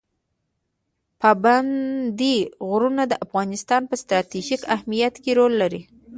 پابندي 1.21 2.33
غرونه 2.67 3.03
د 3.07 3.13
افغانستان 3.25 3.81
په 3.89 3.95
ستراتیژیک 4.01 4.61
اهمیت 4.75 5.13
کې 5.23 5.31
رول 5.39 5.53
لري. 5.61 5.81